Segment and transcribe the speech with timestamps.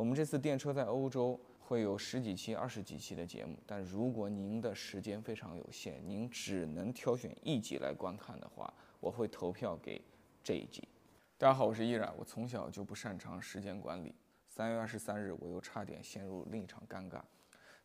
[0.00, 10.00] 我们这次电车在欧洲会有十几期、二十几期的节目，但如果您的时间非常有限，您只能挑选一集来观看的话，我会投票给
[10.42, 10.88] 这一集。
[11.36, 14.14] 大家好，我是依然，我从小就不擅长时间管理。
[14.48, 17.20] 三月二十三日，我又差点陷入另一场尴尬，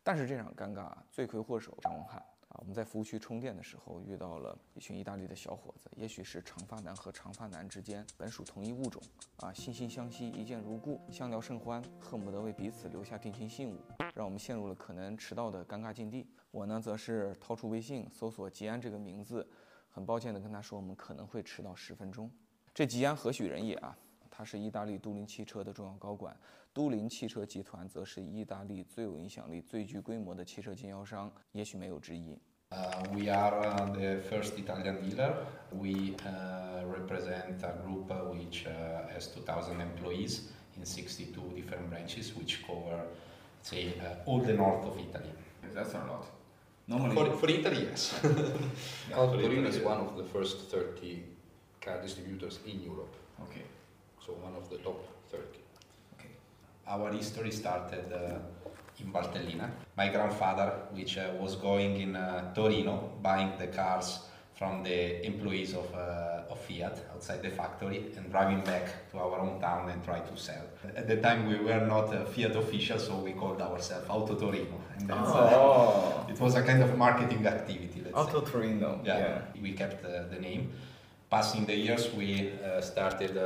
[0.01, 2.21] 但是这场尴尬，罪魁祸首张文瀚
[2.59, 9.01] 我们在服务区充电的时候遇到了一群意大利的小伙子，也许是长发男和长发男之间本属同一物种
[9.37, 13.79] 啊，惺惺相惜，一见如故，相聊甚欢，恨不得为彼此留下定情信物，
[14.13, 16.27] 让我们陷入了可能迟到的尴尬境地。
[16.51, 19.47] 我呢，则是掏出微信搜索吉安这个名字，
[19.89, 22.31] 很抱歉的跟他说我们可能会迟到十分钟。
[22.73, 23.97] 这吉安何许人也啊？
[24.34, 26.36] 他是意大利都灵汽车的重要高管，
[26.72, 32.38] 都灵汽车集团则是意大利最有影响力、最具规模的汽车经销商，也许没有之一。
[32.72, 35.34] Uh, we are uh, the first Italian dealer.
[35.72, 38.64] We uh, represent a group which
[39.12, 40.42] has 2,000 employees
[40.76, 43.06] in 62 different branches, which cover,
[43.62, 45.32] say, all the north of Italy.
[45.74, 46.26] That's a lot.
[46.86, 48.14] Normally, for, for Italy, yes.
[49.08, 51.24] yeah, Autotorino is one of the first 30
[51.80, 53.14] car distributors in Europe.
[53.42, 53.62] Okay.
[54.25, 55.43] So one of the top 30.
[56.17, 56.29] Okay.
[56.87, 58.39] Our history started uh,
[58.99, 59.69] in Valtellina.
[59.95, 64.21] My grandfather, which uh, was going in uh, Torino, buying the cars
[64.55, 69.37] from the employees of, uh, of Fiat outside the factory and driving back to our
[69.37, 70.63] hometown and try to sell.
[70.95, 74.81] At the time we were not Fiat official, so we called ourselves Auto Torino.
[74.97, 76.25] And that's, uh, oh.
[76.29, 78.01] it was a kind of marketing activity.
[78.13, 79.01] Auto Torino.
[79.03, 80.71] Yeah, yeah, we kept the name.
[81.29, 83.37] Passing the years, we started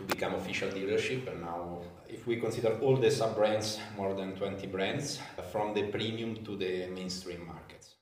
[0.00, 4.34] to become official dealership and now if we consider all the sub brands more than
[4.34, 5.20] 20 brands
[5.52, 7.96] from the premium to the mainstream markets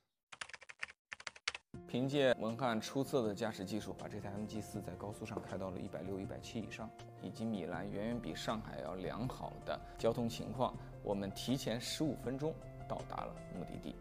[1.87, 6.89] 凭借文翰出色的驾驶技术把这台 mg 4在高速上开到了160 170以上
[7.21, 12.53] 以及米兰远远比上海要良好的交通情况我们提前15分钟
[12.87, 13.95] 到达了目的地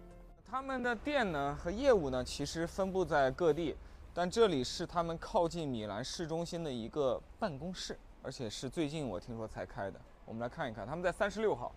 [0.45, 3.75] 他们的店呢和业务呢其实分布在各地
[4.15, 10.01] 但这里是他们靠近米兰市中心的一个办公室，而且是最近我听说才开的。
[10.25, 11.73] 我们来看一看，他们在三十六号，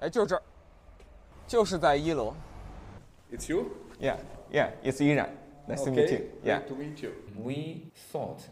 [0.00, 0.42] 哎，就是这儿，
[1.46, 2.34] 就是在一楼。
[3.30, 3.66] It's you?
[4.00, 4.18] Yeah,
[4.50, 5.30] yeah, it's Iran.
[5.68, 6.26] Nice to meet you.
[6.44, 6.60] Yeah.
[6.66, 7.12] to meet you.
[7.36, 8.42] We thought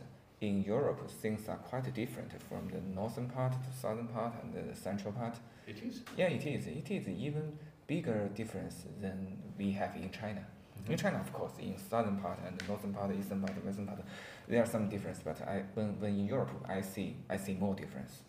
[0.40, 4.74] in Europe things are quite different from the northern part, the southern part, and the
[4.74, 5.36] central part.
[5.66, 6.02] It is.
[6.16, 6.66] Yeah, it is.
[6.66, 10.44] It is even bigger difference than we have in China.
[10.88, 14.00] In China, of course, in southern part and the northern part, eastern part, western part,
[14.48, 15.20] there are some difference.
[15.24, 18.20] But I, when, when in Europe, I see I see more difference.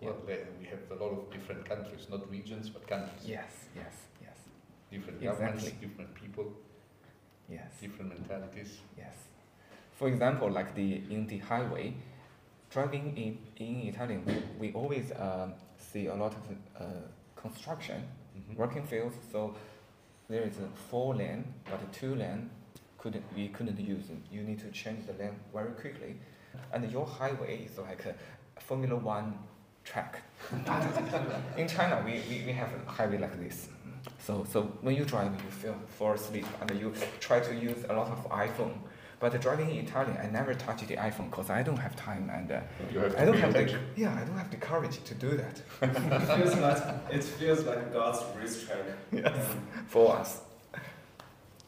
[0.00, 0.36] Well, yeah.
[0.60, 3.22] we have a lot of different countries, not regions, but countries.
[3.24, 4.36] Yes, yes, yes.
[4.90, 6.52] Different governments, different people.
[7.48, 7.70] Yes.
[7.80, 8.78] Different mentalities.
[8.98, 9.14] Yes.
[9.94, 11.94] For example, like the in the highway,
[12.70, 15.48] driving in in Italian, we, we always uh,
[15.78, 16.44] see a lot of
[16.78, 16.84] uh,
[17.34, 18.56] construction, mm -hmm.
[18.56, 19.16] working fields.
[19.32, 19.54] So
[20.28, 22.50] there is a four lane, but two lane
[22.98, 24.06] couldn't we couldn't use.
[24.30, 26.16] You need to change the lane very quickly,
[26.72, 28.14] and your highway is like a
[28.60, 29.38] Formula One
[29.84, 30.22] track.
[31.56, 33.68] In China, we, we, we have a highway like this.
[34.18, 37.92] So so when you drive, you feel fall asleep, and you try to use a
[37.92, 38.78] lot of iPhone
[39.18, 42.52] but driving in Italian, I never touch the iPhone because I don't have time and
[42.52, 42.60] uh,
[43.16, 45.62] I don't have the yeah I don't have the courage to do that.
[45.82, 48.84] it feels like it feels like God's racetrack.
[49.12, 49.54] Yes,
[49.86, 50.40] for us.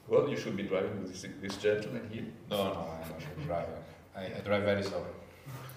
[0.08, 2.24] Well, you should be driving with this, this gentleman here.
[2.50, 3.78] No, no, I'm not a driver.
[4.16, 5.04] I, I drive very slowly,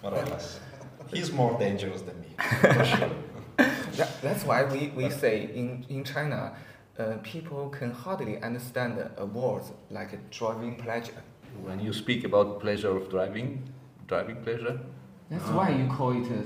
[0.02, 0.60] more or less.
[1.14, 2.30] He's more dangerous than me,
[2.62, 3.10] for sure.
[3.58, 6.56] that, that's why we, we say in, in China,
[6.98, 11.22] uh, people can hardly understand a word like driving pleasure
[11.64, 13.64] when you speak about pleasure of driving,
[14.08, 14.80] driving pleasure.
[15.30, 16.44] That's uh, why you call it a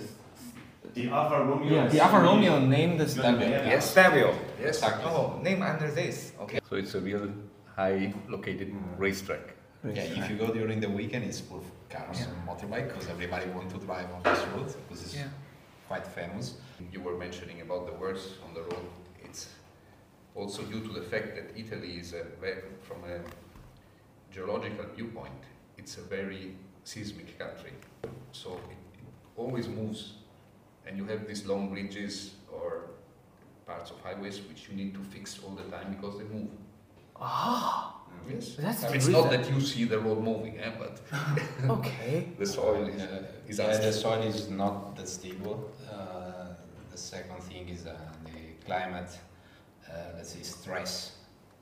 [0.93, 1.73] the Alfa Romeo.
[1.73, 3.47] Yeah, the Alfa Romeo named Stelvio.
[3.47, 4.33] Yes, Stelvio.
[4.61, 4.81] Yes.
[4.83, 6.31] Oh, name under this.
[6.39, 6.59] Okay.
[6.69, 7.29] So it's a real
[7.75, 9.55] high located racetrack.
[9.83, 12.27] Yeah, if you go during the weekend, it's full of cars yeah.
[12.27, 15.27] and motorbike because everybody wants to drive on this road because it's yeah.
[15.87, 16.55] quite famous.
[16.91, 18.85] You were mentioning about the words on the road.
[19.23, 19.49] It's
[20.33, 23.19] also due to the fact that Italy is a very, from a
[24.35, 25.41] geological viewpoint,
[25.77, 27.71] it's a very seismic country.
[28.33, 30.15] So it, it always moves,
[30.85, 32.89] and you have these long bridges or
[33.65, 36.49] parts of highways which you need to fix all the time because they move.
[37.15, 37.91] Ah.
[38.29, 38.55] Yes.
[38.55, 41.01] That's I mean, it's not that you see the road moving, eh, but
[41.77, 42.29] okay.
[42.39, 45.69] the soil is, uh, is yeah, the soil is not that stable.
[45.91, 46.47] Uh,
[46.91, 49.11] the second thing is uh, the climate,
[49.87, 51.14] uh, let's say stress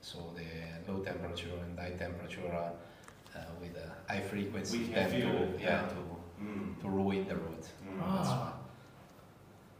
[0.04, 5.88] so the low temperature and high temperature uh, with a high frequency tend to, yeah,
[5.88, 6.82] to, mm.
[6.82, 7.64] to ruin the road.
[7.88, 8.00] Mm.
[8.02, 8.54] Ah.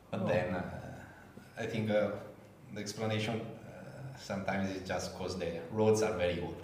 [0.10, 0.28] But oh.
[0.28, 0.64] then uh,
[1.60, 2.12] I think uh,
[2.74, 6.64] the explanation uh, sometimes is just because the roads are very old.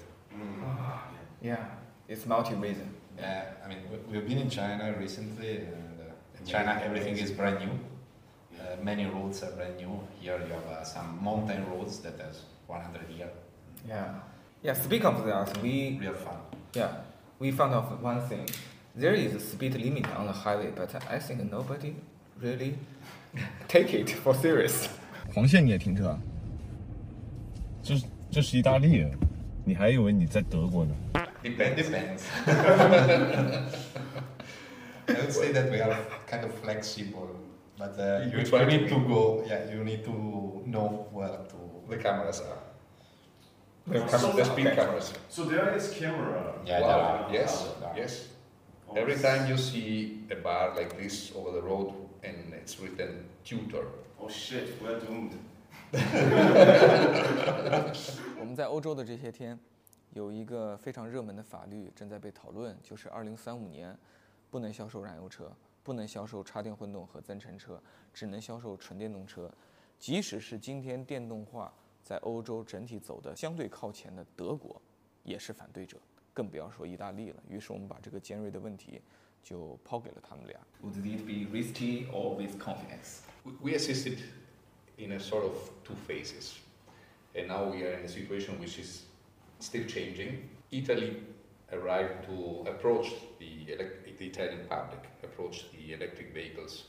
[1.41, 1.65] Yeah,
[2.07, 2.93] it's multi-reason.
[3.17, 7.31] Yeah, I mean, we- we've been in China recently, and uh, in China everything is
[7.31, 7.77] brand new.
[8.57, 9.99] Uh, many roads are brand new.
[10.21, 13.31] Here you have uh, some mountain roads that has 100 years.
[13.86, 14.14] Yeah.
[14.62, 16.36] Yeah, speak of that, we Real fun.
[16.74, 16.88] yeah,
[17.38, 18.46] we found out one thing.
[18.96, 21.94] There is a speed limit on the highway, but I think nobody
[22.40, 22.74] really
[23.68, 24.88] take it for serious.
[25.34, 26.18] 黄线你也停车啊？
[27.82, 29.06] 这是这是意大利，
[29.64, 30.94] 你还以为你在德国呢？
[31.42, 31.76] Depends.
[31.76, 32.22] Depends.
[35.06, 35.94] I would say that we are
[36.26, 37.28] kind of flexible,
[37.78, 38.88] but uh, You you, try you to need be.
[38.88, 39.44] to go.
[39.46, 40.12] Yeah, you need to
[40.66, 41.56] know where to.
[41.90, 42.56] The cameras are.
[43.89, 44.75] The camera- The speed okay.
[44.75, 45.13] cameras.
[45.29, 46.53] So there is camera.
[46.65, 46.87] Yeah, Wow.
[46.87, 47.33] there are.
[47.33, 47.97] Yes, there are.
[47.97, 48.27] yes.
[48.87, 51.93] Oh, Every time you see a bar like this over the road
[52.23, 53.85] and it's written tutor,
[54.19, 55.31] Oh shit, we're doomed.
[58.39, 59.57] 我们在欧洲的这些天，
[60.13, 63.97] 有一个非常热门的法律正在被讨论，就是二零三五年
[64.51, 65.51] 不能销售燃油车，
[65.83, 67.81] 不能销售插电混动和增程车，
[68.13, 69.49] 只能销售纯电动车。
[69.97, 74.80] 即使是今天电动化在欧洲整体走的相对靠前的德国，
[75.22, 75.98] 也是反对者，
[76.32, 77.42] 更不要说意大利了。
[77.48, 79.00] 于是我们把这个尖锐的问题
[79.42, 80.60] 就抛给了他们俩。
[80.82, 83.20] Would it be risky or with confidence?
[83.44, 84.18] we- we assisted
[84.96, 86.56] in a sort of two phases.
[87.34, 89.04] And now we are in a situation which is
[89.60, 90.48] still changing.
[90.70, 91.22] Italy
[91.72, 96.84] arrived to approach the, elec- the Italian public, approach the electric vehicles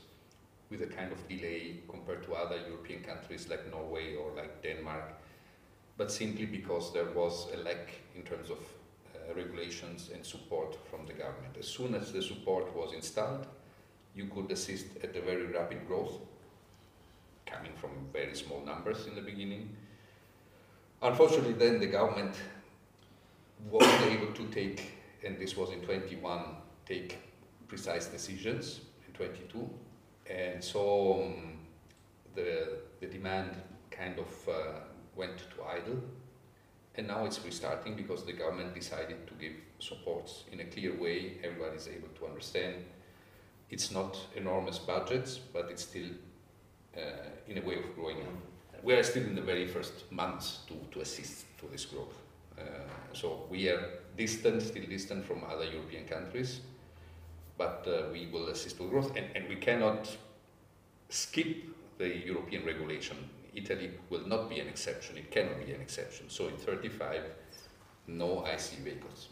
[0.71, 5.13] with a kind of delay compared to other European countries like Norway or like Denmark,
[5.97, 11.05] but simply because there was a lack in terms of uh, regulations and support from
[11.05, 11.57] the government.
[11.59, 13.45] As soon as the support was installed,
[14.15, 16.13] you could assist at a very rapid growth,
[17.45, 19.75] coming from very small numbers in the beginning.
[21.01, 22.35] Unfortunately, then the government
[23.69, 24.93] wasn't able to take,
[25.25, 26.43] and this was in 21,
[26.85, 27.17] take
[27.67, 29.69] precise decisions in 22,
[30.29, 31.59] and so um,
[32.35, 33.51] the the demand
[33.89, 34.79] kind of uh,
[35.15, 36.01] went to idle,
[36.95, 41.37] and now it's restarting because the government decided to give supports in a clear way.
[41.43, 42.75] Everybody is able to understand.
[43.69, 46.09] It's not enormous budgets, but it's still
[46.97, 48.83] uh, in a way of growing up.
[48.83, 52.15] We are still in the very first months to, to assist to this growth.
[52.57, 52.63] Uh,
[53.13, 53.81] so we are
[54.17, 56.61] distant, still distant from other European countries,
[57.61, 60.07] but uh, we will assist to growth, and, and we cannot
[61.09, 61.47] skip
[61.99, 63.15] the European regulation.
[63.53, 65.15] Italy will not be an exception.
[65.17, 66.27] It cannot be an exception.
[66.29, 67.21] So in 35,
[68.07, 69.29] no IC vehicles.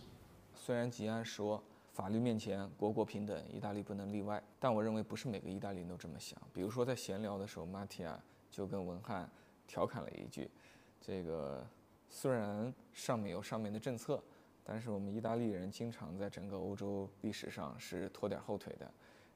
[0.54, 6.40] 虽然吉安说法律面前国国平等，意大利不能例外，但我认为不是每个意大利人都这么想。
[6.54, 8.22] 比如说在闲聊的时候，马提亚
[8.52, 9.28] 就跟文翰
[9.68, 10.48] 调侃了一句
[11.02, 11.66] ：“这个
[12.10, 14.22] 虽然上面有上面的政策，
[14.72, 18.88] 但是我们意大利人经常在整个欧洲历史上是拖点后腿的。”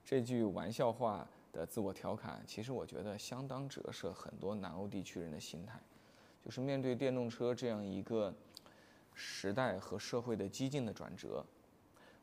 [0.06, 5.80] 这句玩笑话的自我调侃，其实我觉得相当折射很多南欧地区人的心态，
[6.46, 8.32] 就是面对电动车这样一个
[9.16, 11.44] 时代和社会的激进的转折，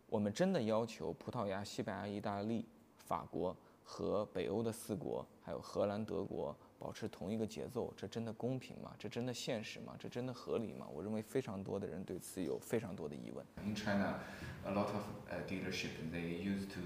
[0.08, 2.64] 我们真的要求葡萄牙、西班牙、意大利、
[2.98, 8.93] 法国和北欧的四国，还有荷兰、德国保持同一个节奏，这真的公平吗？
[8.99, 9.95] 这真的现实吗？
[9.97, 10.85] 这真的合理吗？
[10.93, 13.45] 我认为非常多的人对此有非常多的疑问。
[13.65, 14.19] In China,
[14.65, 16.81] a lot of uh, dealership they used to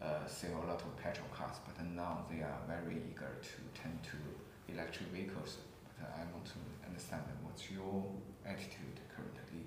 [0.00, 3.98] uh, sell a lot of petrol cars, but now they are very eager to turn
[4.02, 4.16] to
[4.72, 5.58] electric vehicles.
[5.98, 8.04] But I want to understand what's your
[8.44, 9.64] attitude currently.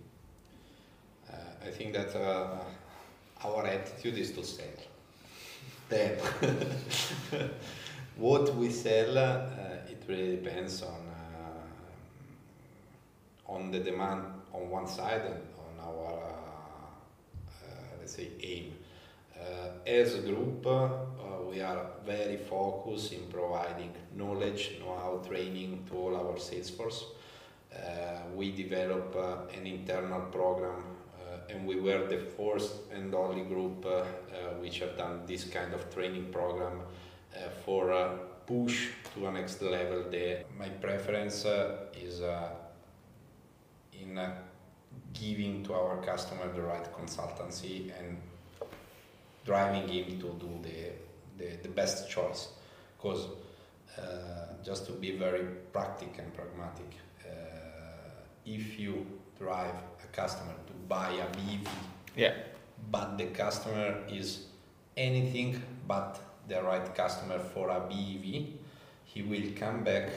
[1.29, 2.59] Uh, I think that uh,
[3.43, 4.65] our attitude is to sell.
[5.89, 6.17] Then,
[8.17, 9.66] what we sell, uh, it
[10.08, 11.52] really depends on uh,
[13.52, 16.14] on the demand on one side and on our
[17.46, 18.72] uh, let's say aim.
[19.38, 20.66] Uh, as a group,
[21.48, 27.04] we are very focused in providing knowledge, know-how, training to all our sales force.
[28.34, 29.14] We develop
[29.56, 30.82] an internal program
[31.48, 34.04] and we were the first and only group uh, uh,
[34.60, 36.80] which have done this kind of training program
[37.34, 40.04] uh, for push to a next level.
[40.10, 42.48] The, my preference uh, is uh,
[43.92, 44.34] in uh,
[45.12, 48.16] giving to our customer the right consultancy and
[49.44, 50.78] driving him to do the,
[51.36, 52.48] the, the best choice.
[52.96, 53.26] Because
[53.98, 54.02] uh,
[54.64, 56.90] just to be very practical and pragmatic,
[57.24, 57.30] uh,
[58.46, 59.06] if you
[59.38, 61.68] drive a customer to buy a BEV,
[62.16, 62.32] Yeah.
[62.90, 64.46] but the customer is
[64.96, 68.46] anything but the right customer for a BEV,
[69.04, 70.10] he will come back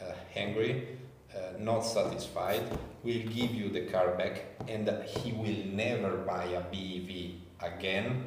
[0.00, 0.98] uh, angry,
[1.34, 2.62] uh, not satisfied,
[3.02, 8.26] will give you the car back, and he will never buy a BEV again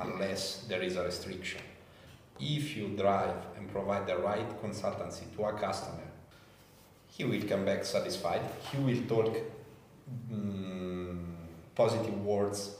[0.00, 1.60] unless there is a restriction.
[2.40, 6.06] If you drive and provide the right consultancy to a customer,
[7.08, 8.42] he will come back satisfied.
[8.70, 9.36] He will talk
[10.32, 11.24] mm,
[11.74, 12.76] positive words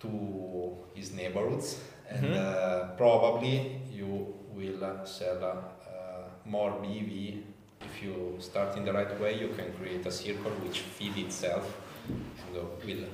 [0.00, 1.78] to his neighborhoods,
[2.10, 2.36] and Mhm.
[2.36, 7.42] uh, probably you will sell uh, more BEV.
[7.80, 11.64] If you start in the right way, you can create a circle which feeds itself
[12.08, 13.06] and uh, will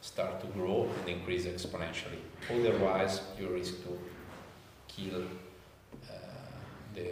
[0.00, 2.20] start to grow and increase exponentially.
[2.50, 3.98] Otherwise, you risk to
[4.88, 6.14] kill uh,
[6.94, 7.08] the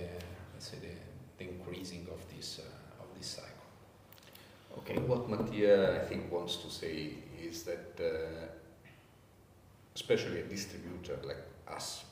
[0.53, 0.95] let's say the,
[1.39, 3.49] the increasing of this uh, of this cycle.
[4.79, 8.47] Okay, what Mattia I think wants to say is that, uh,
[9.94, 12.04] especially a distributor like us,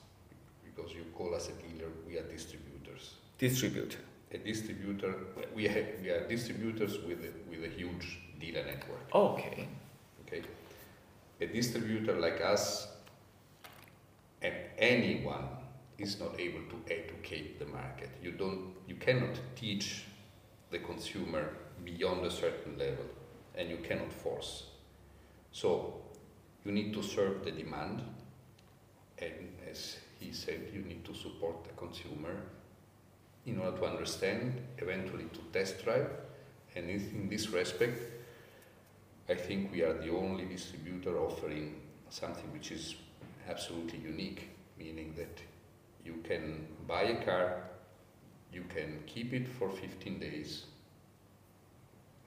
[0.65, 3.15] because you call us a dealer, we are distributors.
[3.39, 3.99] Distributor.
[4.33, 5.15] A distributor,
[5.55, 9.15] we, ha we are distributors with a, with a huge dealer network.
[9.15, 9.69] Okay.
[10.27, 10.43] Okay,
[11.41, 12.87] a distributor like us
[14.43, 15.49] and anyone
[15.99, 18.11] is not able to educate the market.
[18.23, 20.05] You don't, you cannot teach
[20.71, 23.05] the consumer beyond a certain level,
[23.57, 24.67] and you cannot force.
[25.51, 25.95] So
[26.65, 28.03] you need to serve the demand,
[29.19, 32.35] and as he said, you need to support the consumer
[33.47, 36.11] in order to understand, eventually to test drive,
[36.77, 37.99] and in, this respect,
[39.29, 42.97] I think we are the only distributor offering something which is
[43.49, 45.41] absolutely unique, meaning that
[46.05, 47.63] you can buy a car,
[48.53, 50.65] you can keep it for 15 days,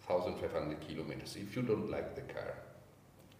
[0.07, 1.35] 1500 kilometers.
[1.35, 2.55] If you don't like the car,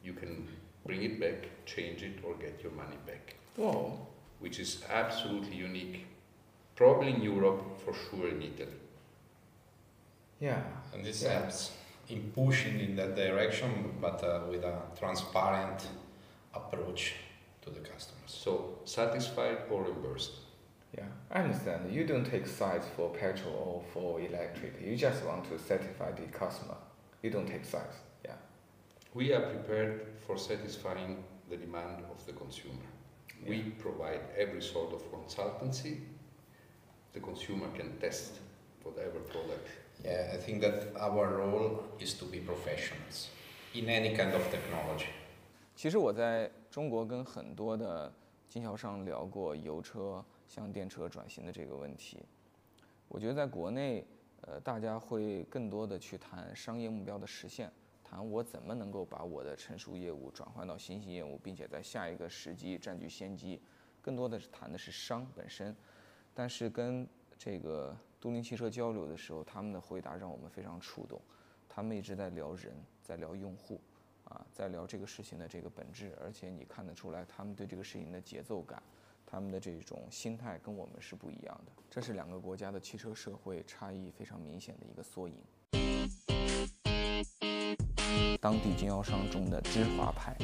[0.04, 0.48] you can
[0.86, 3.98] bring it back, change it, or get your money back, Whoa.
[4.40, 6.06] which is absolutely unique.
[6.76, 8.80] Probably in Europe, for sure in Italy.
[10.40, 10.62] Yeah.
[10.94, 11.40] And this Yeah.
[11.40, 11.72] helps
[12.10, 15.88] in pushing in that direction, but uh, with a transparent
[16.54, 17.16] approach
[17.62, 18.28] to the customers.
[18.44, 20.32] So, satisfied or reimbursed?
[20.98, 21.92] Yeah, I understand.
[21.92, 24.80] You don't take sides for petrol or for electric.
[24.82, 26.76] You just want to satisfy the customer.
[27.24, 27.96] You don't take sides
[29.15, 29.19] Yeah.
[29.19, 32.87] We are prepared for satisfying the demand of the consumer.
[33.47, 33.83] We Yeah.
[33.83, 36.01] provide every sort of consultancy.
[37.13, 38.41] The consumer can test
[38.85, 39.67] whatever product.
[40.05, 43.29] Yeah, I think that our role is to be professionals
[43.75, 45.09] in any kind of technology.
[45.75, 48.13] 其实我在中国跟很多的
[48.49, 52.19] 经销商聊过油车向电车转型的这个问题。
[53.09, 54.05] 我觉得在国内，
[54.43, 57.73] 呃，大家会更多的去谈商业目标的实现，
[58.14, 63.60] 谈我怎么能够把我的成熟业务转换到新型业务，并且在下一个时机占据先机，
[64.04, 65.76] 更多的是谈的是商本身。
[66.32, 67.08] 但是跟
[67.40, 71.20] 这个都灵汽车交流的时候，他们的回答让我们非常触动，
[71.68, 73.82] 他们一直在聊人，在聊用户。
[74.26, 78.82] 啊，在聊这个事情的这个本质，而且你看得出来，他们对这个事情的节奏感，
[79.26, 81.72] 他们的这种心态跟我们是不一样的。
[81.90, 85.36] 这是两个国家的汽车社会差异非常明显的一个缩影。
[88.44, 90.36] 当地经销商中的芝华派